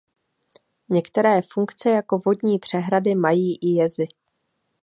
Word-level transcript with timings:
Některé 0.89 1.41
funkce 1.41 1.89
jako 1.89 2.17
vodní 2.17 2.59
přehrady 2.59 3.15
mají 3.15 3.57
i 3.61 3.67
jezy. 3.67 4.07